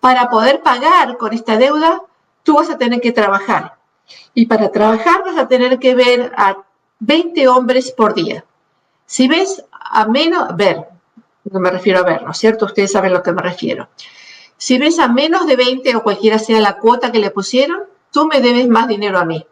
[0.00, 2.02] Para poder pagar con esta deuda,
[2.42, 3.76] tú vas a tener que trabajar.
[4.34, 6.56] Y para trabajar vas a tener que ver a
[6.98, 8.44] 20 hombres por día.
[9.06, 10.86] Si ves a menos, ver,
[11.44, 12.66] no me refiero a ver, ¿no es cierto?
[12.66, 13.88] Ustedes saben a lo que me refiero.
[14.56, 18.26] Si ves a menos de 20 o cualquiera sea la cuota que le pusieron, tú
[18.26, 19.46] me debes más dinero a mí.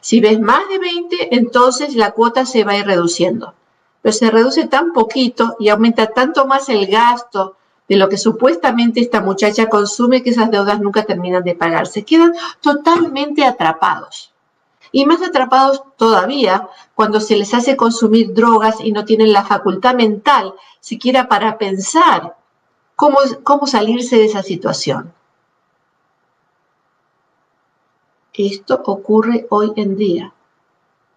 [0.00, 3.54] Si ves más de 20, entonces la cuota se va a ir reduciendo.
[4.02, 7.56] Pero se reduce tan poquito y aumenta tanto más el gasto
[7.88, 11.86] de lo que supuestamente esta muchacha consume que esas deudas nunca terminan de pagar.
[11.86, 14.31] Se quedan totalmente atrapados.
[14.92, 19.94] Y más atrapados todavía cuando se les hace consumir drogas y no tienen la facultad
[19.94, 22.36] mental siquiera para pensar
[22.94, 25.12] cómo, salirse de esa situación.
[28.34, 30.32] Esto ocurre hoy en día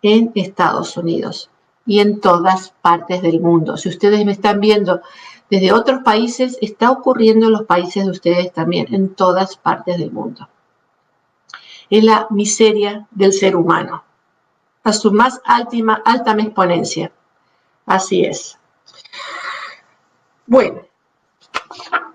[0.02, 1.50] en Estados Unidos
[1.86, 3.78] y en todas partes del mundo.
[3.78, 5.02] Si ustedes me están viendo
[5.50, 10.12] desde otros países, está ocurriendo en los países de ustedes también, en todas partes del
[10.12, 10.48] mundo.
[11.90, 14.04] Es la miseria del ser humano,
[14.84, 17.12] a su más alta, alta exponencia.
[17.86, 18.58] Así es.
[20.48, 20.82] Bueno,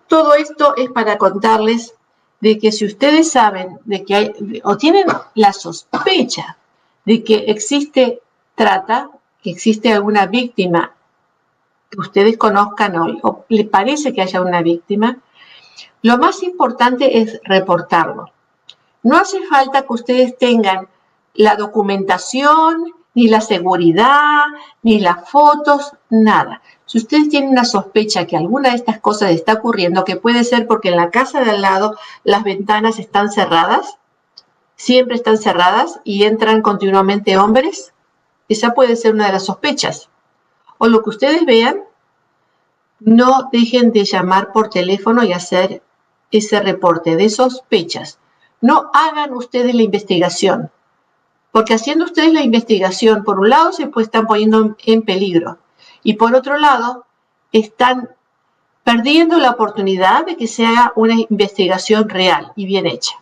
[0.09, 1.94] todo esto es para contarles
[2.40, 6.56] de que si ustedes saben de que hay o tienen la sospecha
[7.04, 8.20] de que existe
[8.54, 9.11] trata,
[9.42, 10.94] que existe alguna víctima
[11.90, 15.18] que ustedes conozcan hoy o les parece que haya una víctima,
[16.02, 18.30] lo más importante es reportarlo.
[19.03, 20.89] No hace falta que ustedes tengan
[21.35, 24.45] la documentación, ni la seguridad,
[24.83, 26.63] ni las fotos, nada.
[26.87, 30.67] Si ustedes tienen una sospecha que alguna de estas cosas está ocurriendo, que puede ser
[30.67, 33.97] porque en la casa de al lado las ventanas están cerradas,
[34.77, 37.93] siempre están cerradas y entran continuamente hombres,
[38.49, 40.09] esa puede ser una de las sospechas.
[40.79, 41.85] O lo que ustedes vean,
[42.99, 45.83] no dejen de llamar por teléfono y hacer
[46.31, 48.19] ese reporte de sospechas.
[48.61, 50.70] No hagan ustedes la investigación,
[51.53, 55.59] porque haciendo ustedes la investigación, por un lado se pues, están poniendo en peligro
[56.03, 57.07] y por otro lado,
[57.53, 58.11] están
[58.85, 63.16] perdiendo la oportunidad de que se haga una investigación real y bien hecha.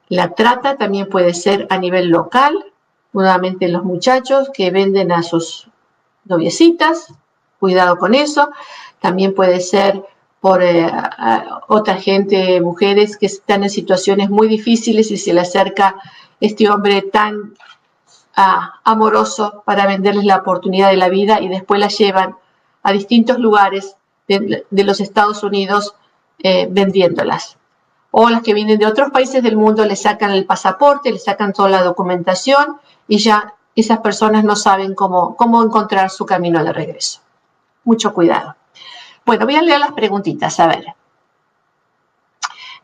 [0.09, 2.70] La trata también puede ser a nivel local,
[3.13, 5.69] nuevamente los muchachos que venden a sus
[6.25, 7.13] noviecitas,
[7.59, 8.51] cuidado con eso.
[9.01, 10.03] También puede ser
[10.41, 10.91] por eh,
[11.69, 15.97] otra gente, mujeres que están en situaciones muy difíciles y se le acerca
[16.41, 17.55] este hombre tan
[18.37, 22.37] ah, amoroso para venderles la oportunidad de la vida y después la llevan
[22.83, 23.97] a distintos lugares
[24.27, 25.95] de, los Estados Unidos
[26.39, 27.59] eh, vendiéndolas.
[28.13, 31.53] O las que vienen de otros países del mundo le sacan el pasaporte, le sacan
[31.53, 36.73] toda la documentación y ya esas personas no saben cómo, cómo encontrar su camino de
[36.73, 37.21] regreso.
[37.83, 38.55] Mucho cuidado.
[39.27, 40.95] Bueno, voy a leer las preguntitas, a ver.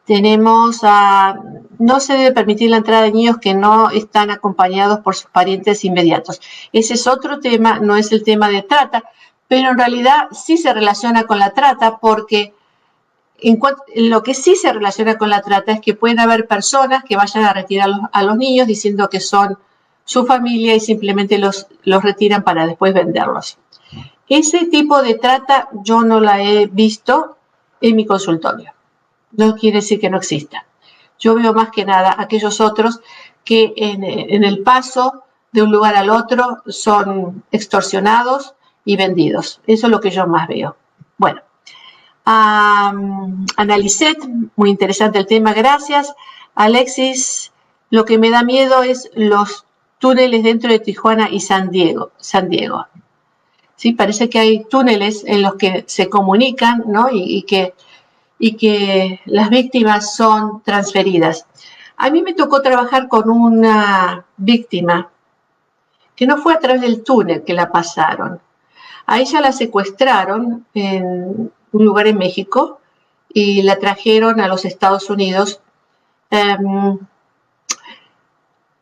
[0.05, 1.37] Tenemos a,
[1.79, 5.85] no se debe permitir la entrada de niños que no están acompañados por sus parientes
[5.85, 6.41] inmediatos.
[6.73, 9.05] Ese es otro tema, no es el tema de trata,
[9.47, 12.53] pero en realidad sí se relaciona con la trata porque
[13.39, 13.61] en
[14.11, 17.45] lo que sí se relaciona con la trata es que pueden haber personas que vayan
[17.45, 19.59] a retirar a los niños diciendo que son
[20.07, 23.59] su familia y simplemente los, los retiran para después venderlos.
[24.29, 27.37] Ese tipo de trata yo no la he visto
[27.81, 28.73] en mi consultorio.
[29.33, 30.65] No quiere decir que no exista.
[31.19, 33.01] Yo veo más que nada aquellos otros
[33.45, 39.61] que en, el paso de un lugar al otro son extorsionados y vendidos.
[39.67, 40.77] Eso es lo que yo más veo.
[41.19, 41.41] Bueno,
[42.27, 44.19] um, Analicet,
[44.55, 46.15] muy interesante el tema, gracias.
[46.55, 47.53] Alexis,
[47.91, 49.67] lo que me da miedo es los
[49.99, 52.13] túneles dentro de Tijuana y San Diego.
[52.19, 52.87] San Diego.
[53.77, 57.09] Sí, parece que hay túneles en los que se comunican, ¿no?
[57.13, 57.75] Y, que,
[58.39, 61.47] y que las víctimas son transferidas.
[61.97, 65.11] A mí me tocó trabajar con una víctima
[66.15, 68.41] que no fue a través del túnel que la pasaron.
[69.07, 72.81] A ella la secuestraron en un lugar en México
[73.33, 75.61] y la trajeron a los Estados Unidos.
[76.31, 76.99] Em,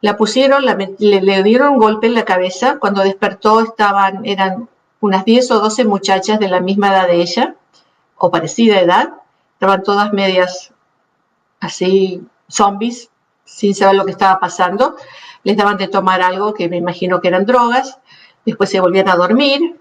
[0.04, 2.76] la pusieron, le, dieron un golpe en la cabeza.
[2.78, 4.68] Cuando despertó estaban, eran
[5.00, 7.54] unas 10 o 12 muchachas de la misma edad de ella,
[8.18, 9.14] o parecida edad.
[9.54, 10.74] Estaban todas medias
[11.58, 13.08] así, zombies,
[13.46, 14.94] sin saber lo que estaba pasando.
[15.42, 17.98] Les daban de tomar algo que me imagino que eran drogas.
[18.44, 19.80] Después se volvían a dormir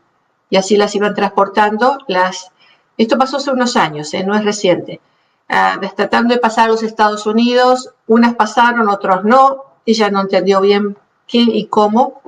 [0.49, 1.97] y así las iban transportando.
[2.07, 2.49] Las...
[2.97, 4.23] Esto pasó hace unos años, ¿eh?
[4.23, 5.01] no es reciente.
[5.49, 9.72] Ah, tratando de pasar a los Estados Unidos, unas pasaron, otros no.
[9.85, 12.21] Ella no entendió bien qué y cómo.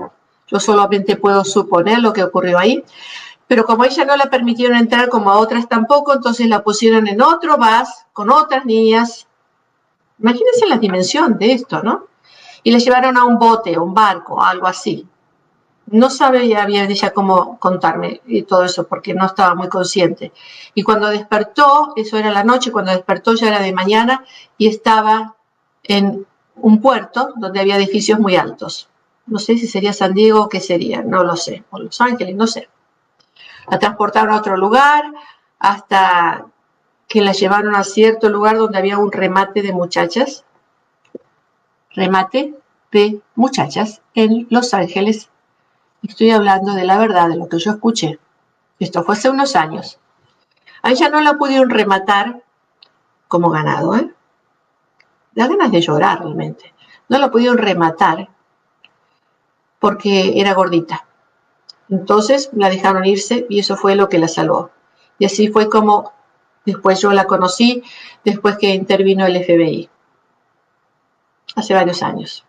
[0.48, 2.84] Yo solamente puedo suponer lo que ocurrió ahí.
[3.48, 7.22] Pero como ella no la permitieron entrar, como a otras tampoco, entonces la pusieron en
[7.22, 9.28] otro bus con otras niñas.
[10.20, 12.08] Imagínense la dimensión de esto, ¿no?
[12.64, 15.08] Y la llevaron a un bote, un barco, algo así
[15.88, 20.32] no sabía bien ella cómo contarme y todo eso porque no estaba muy consciente.
[20.74, 24.24] Y cuando despertó, eso era la noche, cuando despertó ya era de mañana
[24.58, 25.36] y estaba
[25.84, 26.26] en
[26.58, 28.90] un puerto donde había edificios muy altos.
[29.28, 32.36] No sé si sería San Diego o qué sería, no lo sé, o Los Ángeles,
[32.36, 32.70] no sé.
[33.70, 35.04] La transportaron a otro lugar
[35.60, 36.46] hasta
[37.08, 40.46] que la llevaron a cierto lugar donde había un remate de muchachas.
[41.92, 42.54] Remate
[42.92, 45.30] de muchachas en Los Ángeles,
[46.08, 48.20] Estoy hablando de la verdad, de lo que yo escuché.
[48.80, 50.00] Esto fue hace unos años.
[50.84, 52.44] A ella no la pudieron rematar
[53.28, 54.14] como ganado, ¿eh?
[55.36, 56.74] Da ganas de llorar realmente.
[57.10, 58.30] No la pudieron rematar
[59.80, 61.06] porque era gordita.
[61.90, 64.72] Entonces la dejaron irse y eso fue lo que la salvó.
[65.20, 66.14] Y así fue como
[66.66, 67.84] después yo la conocí,
[68.24, 69.90] después que intervino el FBI.
[71.56, 72.44] Hace varios años.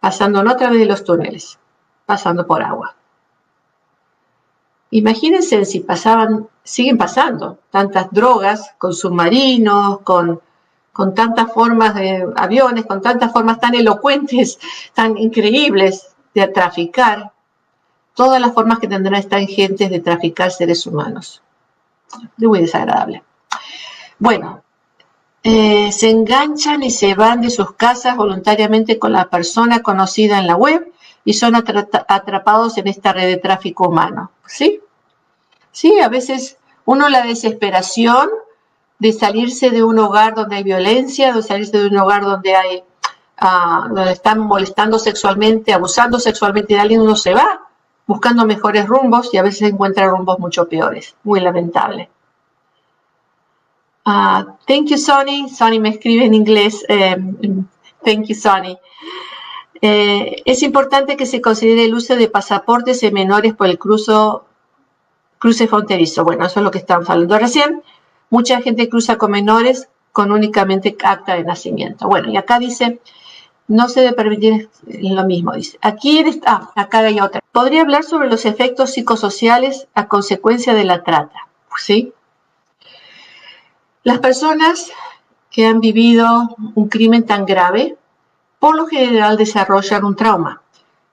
[0.00, 1.58] Pasando en otra vez de los túneles
[2.06, 2.94] pasando por agua.
[4.90, 10.42] Imagínense si pasaban, siguen pasando tantas drogas con submarinos, con,
[10.92, 14.58] con tantas formas de aviones, con tantas formas tan elocuentes,
[14.94, 17.32] tan increíbles de traficar,
[18.14, 21.42] todas las formas que tendrán estas gentes de traficar seres humanos.
[22.38, 23.22] Es muy desagradable.
[24.18, 24.62] Bueno,
[25.42, 30.46] eh, se enganchan y se van de sus casas voluntariamente con la persona conocida en
[30.46, 30.92] la web
[31.24, 34.30] y son atrapados en esta red de tráfico humano.
[34.46, 34.80] ¿Sí?
[35.72, 38.28] Sí, a veces uno la desesperación
[39.02, 42.84] de salirse de un hogar donde hay violencia, de salirse de un hogar donde hay
[43.36, 47.62] ah, donde están molestando sexualmente, abusando sexualmente de alguien, uno se va
[48.06, 51.16] buscando mejores rumbos y a veces encuentra rumbos mucho peores.
[51.24, 52.10] Muy lamentable.
[54.06, 55.48] Uh, thank you, Sonny.
[55.48, 56.84] Sonny me escribe en inglés.
[56.88, 57.16] Eh,
[58.04, 58.78] thank you, Sonny.
[59.80, 64.44] Eh, es importante que se considere el uso de pasaportes de menores por el cruzo,
[65.40, 66.22] cruce fronterizo.
[66.22, 67.82] Bueno, eso es lo que estamos hablando recién.
[68.32, 72.08] Mucha gente cruza con menores con únicamente acta de nacimiento.
[72.08, 72.98] Bueno, y acá dice,
[73.68, 75.78] no se debe permitir lo mismo, dice.
[75.82, 77.42] Aquí está, ah, acá hay otra.
[77.52, 82.14] Podría hablar sobre los efectos psicosociales a consecuencia de la trata, ¿sí?
[84.02, 84.90] Las personas
[85.50, 87.98] que han vivido un crimen tan grave,
[88.58, 90.62] por lo general desarrollan un trauma.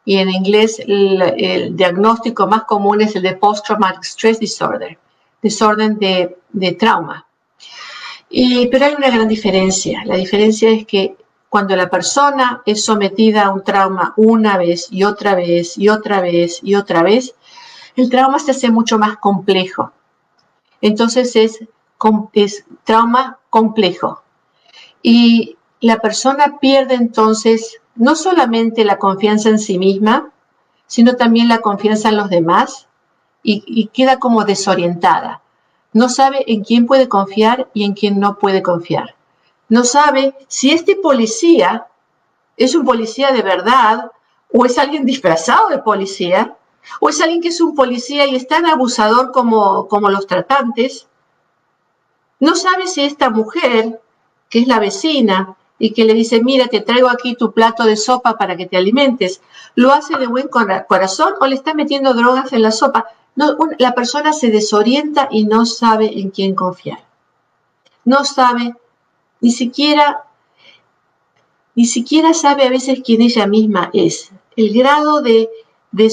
[0.05, 4.97] Y en inglés el, diagnóstico más común es el de Post-Traumatic Stress Disorder,
[5.41, 7.25] desorden de, trauma.
[8.29, 10.03] Y, pero hay una gran diferencia.
[10.05, 11.15] La diferencia es que
[11.49, 16.21] cuando la persona es sometida a un trauma una vez y otra vez y otra
[16.21, 17.35] vez y otra vez,
[17.95, 19.91] el trauma se hace mucho más complejo.
[20.81, 21.59] Entonces es,
[22.33, 24.21] es trauma complejo.
[25.01, 30.31] Y la persona pierde entonces no solamente la confianza en sí misma,
[30.87, 32.88] sino también la confianza en los demás
[33.43, 35.41] y, queda como desorientada.
[35.93, 39.15] No sabe en quién puede confiar y en quién no puede confiar
[39.69, 41.87] no sabe si este policía
[42.57, 44.11] es un policía de verdad
[44.51, 46.57] o es alguien disfrazado de policía
[46.99, 51.07] o es alguien que es un policía y es tan abusador como, como los tratantes.
[52.39, 54.01] No sabe si esta mujer,
[54.49, 57.95] que es la vecina, y que le dice, mira, te traigo aquí tu plato de
[57.95, 59.41] sopa para que te alimentes,
[59.75, 63.07] lo hace de buen corazón o le está metiendo drogas en la sopa.
[63.35, 66.99] La persona se desorienta y no sabe en quién confiar.
[68.03, 68.75] No sabe
[69.41, 70.25] ni siquiera,
[71.75, 74.31] ni siquiera sabe a veces quién ella misma es.
[74.55, 75.49] El grado de,
[75.91, 76.05] de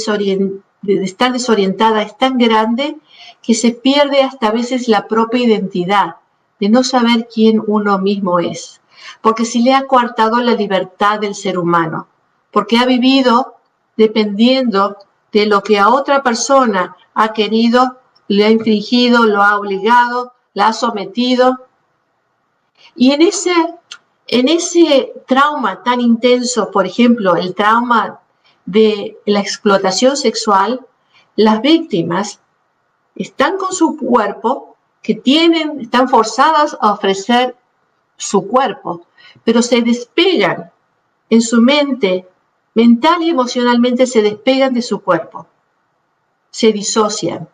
[1.03, 2.97] estar desorientada es tan grande
[3.43, 6.17] que se pierde hasta a veces la propia identidad,
[6.61, 8.81] de no saber quién uno mismo es,
[9.21, 12.09] porque si le ha coartado la libertad del ser humano,
[12.51, 13.57] porque ha vivido
[13.97, 14.97] dependiendo
[15.33, 17.99] de lo que a otra persona ha querido,
[18.29, 21.67] le ha infringido, lo ha obligado, la ha sometido,
[22.95, 23.55] y en ese,
[24.27, 28.21] en ese trauma tan intenso, por ejemplo, el trauma
[28.67, 30.87] de la explotación sexual,
[31.37, 32.41] las víctimas
[33.15, 37.57] están con su cuerpo, que tienen, están forzadas a ofrecer
[38.19, 39.07] su cuerpo,
[39.43, 40.71] pero se despegan
[41.31, 42.29] en su mente,
[42.75, 45.47] mental y emocionalmente se despegan de su cuerpo,
[46.57, 47.51] se disocian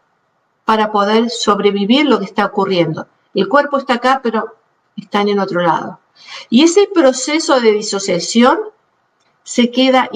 [0.65, 3.09] para poder sobrevivir lo que está ocurriendo.
[3.35, 4.55] El cuerpo está acá, pero
[4.97, 5.99] están en otro lado.
[6.51, 8.61] Y ese proceso de disociación
[9.43, 10.09] se queda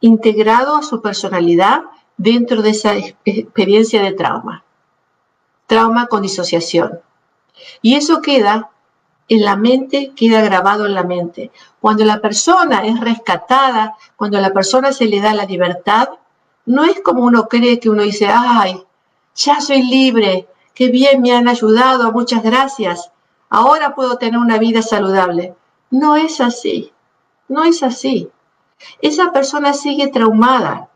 [0.00, 1.84] integrado a su personalidad
[2.18, 4.62] dentro de esa experiencia de trauma.
[5.66, 7.00] Trauma con disociación.
[7.80, 8.68] Y eso queda
[9.28, 11.50] en la mente, queda grabado en la mente.
[11.80, 16.10] Cuando la persona es rescatada, cuando la persona se le da la libertad,
[16.68, 18.82] no es como uno cree que uno dice, ay,
[19.34, 23.10] ya soy libre, qué bien me han ayudado, muchas gracias
[23.50, 25.54] ahora puedo tener una vida saludable.
[25.90, 26.92] No es así,
[27.48, 28.28] no es así.
[29.00, 30.88] Esa persona sigue traumada,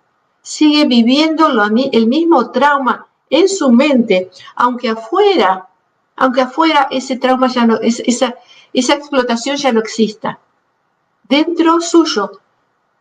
[0.42, 1.48] sigue viviendo
[1.92, 5.68] el mismo trauma en su mente, aunque afuera,
[6.16, 8.36] aunque afuera ese trauma ya no, esa,
[8.72, 10.38] esa explotación ya no exista.
[11.28, 12.41] Dentro suyo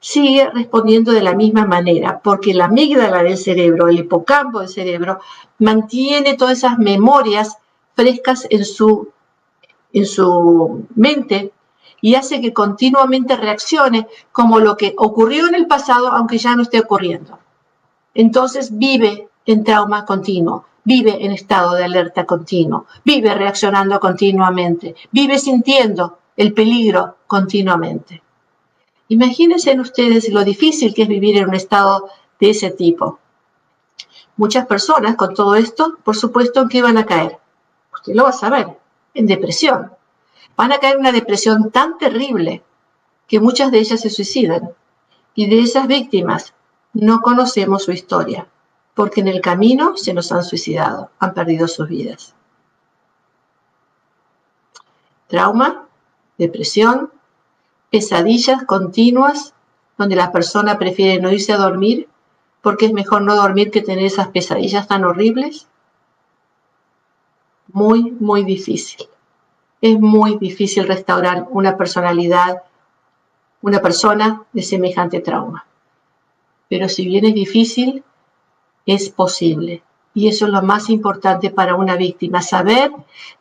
[0.01, 5.19] sigue respondiendo de la misma manera, porque la amígdala del cerebro, el hipocampo del cerebro,
[5.59, 7.57] mantiene todas esas memorias
[7.95, 9.09] frescas en su
[9.93, 11.51] en su mente
[12.01, 16.63] y hace que continuamente reaccione como lo que ocurrió en el pasado, aunque ya no
[16.63, 17.37] esté ocurriendo.
[18.13, 25.37] Entonces vive en trauma continuo, vive en estado de alerta continuo, vive reaccionando continuamente, vive
[25.37, 28.23] sintiendo el peligro continuamente.
[29.11, 32.09] Imagínense en ustedes lo difícil que es vivir en un estado
[32.39, 33.19] de ese tipo.
[34.37, 37.37] Muchas personas con todo esto, por supuesto, ¿en qué van a caer?
[37.93, 38.67] Usted lo va a saber
[39.13, 39.91] en depresión.
[40.55, 42.63] Van a caer en una depresión tan terrible
[43.27, 44.71] que muchas de ellas se suicidan.
[45.35, 46.53] Y de esas víctimas
[46.93, 48.47] no conocemos su historia,
[48.93, 52.33] porque en el camino se nos han suicidado, han perdido sus vidas.
[55.27, 55.85] Trauma,
[56.37, 57.11] depresión,
[57.91, 59.53] pesadillas continuas
[59.97, 62.07] donde la persona prefiere no irse a dormir
[62.61, 65.67] porque es mejor no dormir que tener esas pesadillas tan horribles
[67.73, 69.07] muy, muy difícil.
[69.81, 72.63] Es muy difícil restaurar una personalidad,
[73.61, 75.65] una persona de semejante trauma.
[76.69, 78.03] Pero si bien es difícil,
[78.85, 79.83] es posible.
[80.13, 82.91] Y eso es lo más importante para una víctima, saber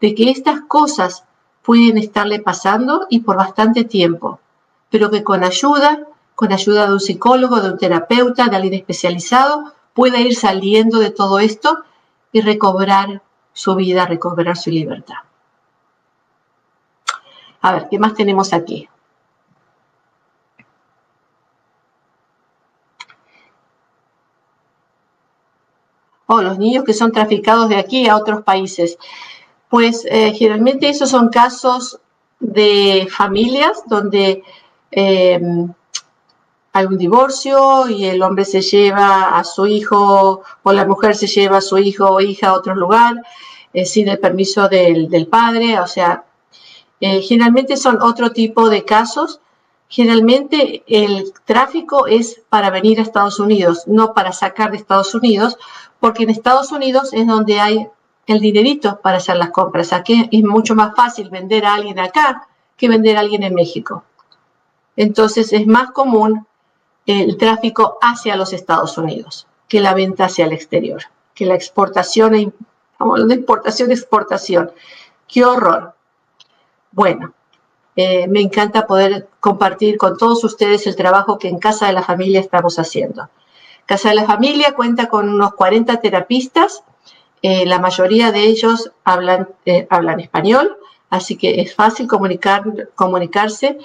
[0.01, 1.25] de que estas cosas
[1.63, 4.41] pueden estarle pasando y por bastante tiempo,
[4.91, 9.73] pero que con ayuda, con ayuda de un psicólogo, de un terapeuta, de alguien especializado,
[9.95, 11.85] pueda ir saliendo de todo esto
[12.33, 15.17] y recobrar su vida, recuperar su libertad.
[17.63, 18.89] A ver, ¿qué más tenemos aquí?
[26.33, 28.99] Oh, los niños que son traficados de aquí a otros países.
[29.71, 32.01] Pues eh, generalmente esos son casos
[32.41, 34.43] de familias donde
[34.91, 35.73] em,
[36.73, 41.29] hay un divorcio y el hombre se lleva a su hijo o la mujer se
[41.29, 43.23] lleva a su hijo o hija a otro lugar
[43.73, 45.79] eh, sin el permiso del, padre.
[45.79, 46.25] O sea,
[47.01, 49.41] eh, generalmente son otro tipo de casos.
[49.89, 55.59] Generalmente el tráfico es para venir a Estados Unidos, no para sacar de Estados Unidos,
[56.01, 57.89] porque en Estados Unidos es donde hay
[58.31, 59.93] el dinerito para hacer las compras.
[59.93, 64.05] Aquí es mucho más fácil vender a alguien acá que vender a alguien en México.
[64.97, 66.47] Entonces es más común
[67.07, 71.01] el tráfico hacia los Estados Unidos que la venta hacia el exterior,
[71.33, 72.53] que la exportación, e
[73.29, 74.73] de importación, exportación.
[75.29, 75.95] ¡Qué horror!
[76.91, 77.33] Bueno,
[77.95, 82.03] eh, me encanta poder compartir con todos ustedes el trabajo que en Casa de la
[82.03, 83.31] Familia estamos haciendo.
[83.87, 86.83] Casa de la Familia cuenta con unos 40 terapistas
[87.43, 90.77] eh, la mayoría de ellos hablan, eh, hablan español,
[91.09, 92.63] así que es fácil comunicar,
[92.95, 93.79] comunicarse.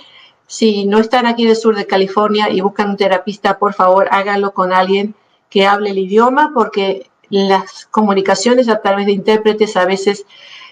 [0.47, 4.53] Si no están aquí del sur de California y buscan un terapista, por favor háganlo
[4.53, 5.15] con alguien
[5.49, 10.25] que hable el idioma, porque las comunicaciones a través de intérpretes a veces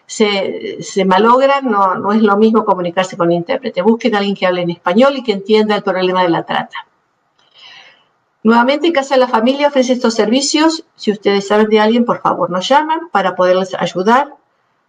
[0.05, 3.81] se, malogran, no, no es lo mismo comunicarse con intérprete.
[3.81, 6.85] Busquen a alguien que hable en español y que entienda el problema de la trata.
[8.43, 10.83] Nuevamente, Casa de la Familia ofrece estos servicios.
[10.97, 14.35] Si ustedes saben de alguien, por favor nos llaman para poderles ayudar.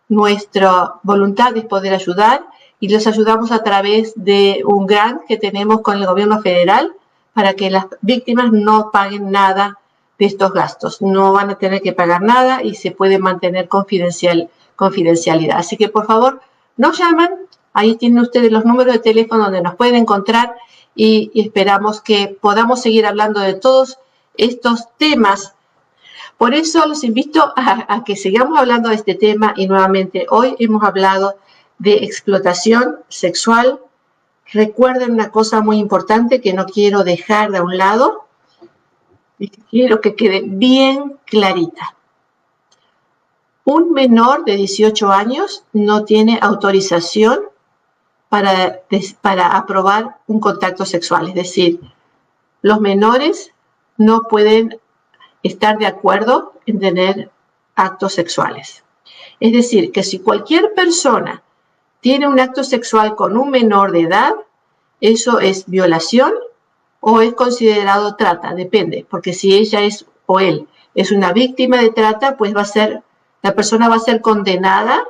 [0.09, 2.45] Nuestra voluntad es poder ayudar
[2.81, 6.93] y les ayudamos a través de un grant que tenemos con el gobierno federal
[7.33, 9.79] para que las víctimas no paguen nada
[10.19, 11.01] de estos gastos.
[11.01, 15.59] No van a tener que pagar nada y se puede mantener confidencial, confidencialidad.
[15.59, 16.41] Así que por favor,
[16.77, 17.31] nos llaman.
[17.73, 20.57] Ahí tienen ustedes los números de teléfono donde nos pueden encontrar
[20.95, 23.99] y, esperamos que podamos seguir hablando de todos
[24.37, 25.55] estos temas.
[26.39, 30.83] Por eso los invito a, que sigamos hablando de este tema y nuevamente hoy hemos
[30.83, 31.37] hablado
[31.79, 33.81] de explotación sexual.
[34.53, 38.27] Recuerden una cosa muy importante que no quiero dejar de un lado
[39.39, 41.95] y quiero que quede bien clarita.
[43.65, 47.41] Un menor de 18 años no tiene autorización
[49.21, 51.29] para, aprobar un contacto sexual.
[51.29, 51.81] Es decir,
[52.63, 53.53] los menores
[53.97, 54.81] no pueden
[55.45, 57.31] estar de acuerdo en tener
[57.77, 58.83] actos sexuales.
[59.39, 61.43] Es decir, que si cualquier persona
[62.01, 64.35] tiene un acto sexual con un menor de edad,
[65.01, 66.33] eso es violación
[67.01, 71.91] o es considerado trata, depende, porque si ella es o él es una víctima de
[71.91, 73.03] trata, pues va a ser,
[73.43, 75.05] la persona va a ser condenada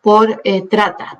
[0.00, 1.19] por eh, trata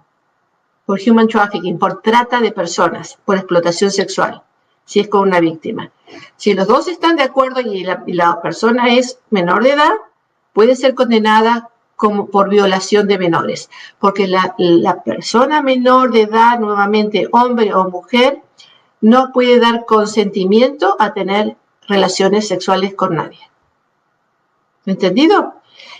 [0.91, 4.43] por human trafficking, por trata de personas, por explotación sexual,
[4.84, 5.93] si es con una víctima.
[6.36, 9.93] Si los dos están de acuerdo y la, persona es menor de edad,
[10.53, 13.70] puede ser condenada como por violación de menores,
[14.01, 18.43] porque la, la persona menor de edad, nuevamente hombre o mujer,
[19.01, 23.49] no puede dar consentimiento a tener relaciones sexuales con nadie.
[24.86, 25.55] ¿Entendido?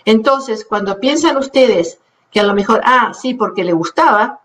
[0.05, 2.01] Entonces, cuando piensan ustedes
[2.32, 4.39] que a lo mejor, ah, sí, porque le gustaba,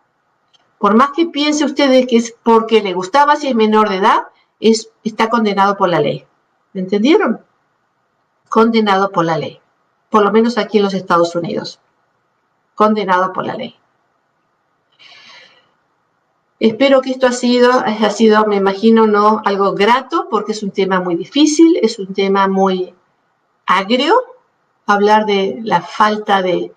[0.85, 4.27] por más que piense usted que es porque le gustaba si es menor de edad,
[4.59, 6.27] es, está condenado por la ley.
[6.73, 7.41] ¿Me entendieron?
[8.49, 9.59] Condenado por la ley.
[10.11, 11.79] Por lo menos aquí en los Estados Unidos.
[12.75, 13.75] Condenado por la ley.
[16.59, 20.69] Espero que esto ha sido, ha sido, me imagino, no algo grato, porque es un
[20.69, 22.93] tema muy difícil, es un tema muy
[23.65, 24.13] agrio,
[24.85, 26.71] hablar de la falta de,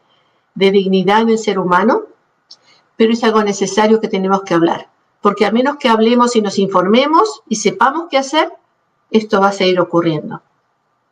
[0.54, 2.07] de dignidad en el ser humano,
[2.98, 4.88] pero es algo necesario que tenemos que hablar,
[5.22, 8.52] porque a menos que hablemos y nos informemos y sepamos qué hacer,
[9.12, 10.42] esto va a seguir ocurriendo.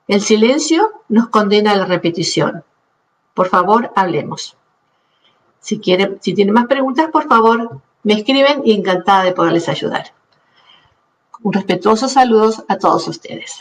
[0.08, 2.64] El silencio nos condena a la repetición.
[3.34, 4.56] Por favor, hablemos.
[5.60, 10.12] Si, quieren, si tienen más preguntas, por favor, me escriben y encantada de poderles ayudar.
[11.40, 13.60] Un respetuoso saludos a todos ustedes.